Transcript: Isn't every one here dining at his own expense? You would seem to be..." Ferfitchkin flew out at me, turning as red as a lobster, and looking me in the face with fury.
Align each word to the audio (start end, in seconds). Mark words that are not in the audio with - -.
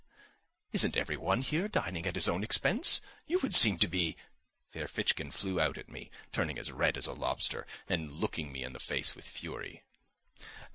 Isn't 0.71 0.97
every 0.97 1.15
one 1.15 1.43
here 1.43 1.67
dining 1.67 2.07
at 2.07 2.15
his 2.15 2.27
own 2.27 2.43
expense? 2.43 3.01
You 3.27 3.37
would 3.43 3.53
seem 3.55 3.77
to 3.77 3.87
be..." 3.87 4.17
Ferfitchkin 4.73 5.29
flew 5.29 5.61
out 5.61 5.77
at 5.77 5.89
me, 5.89 6.09
turning 6.31 6.57
as 6.57 6.71
red 6.71 6.97
as 6.97 7.05
a 7.05 7.13
lobster, 7.13 7.67
and 7.87 8.11
looking 8.11 8.51
me 8.51 8.63
in 8.63 8.73
the 8.73 8.79
face 8.79 9.13
with 9.15 9.27
fury. 9.27 9.83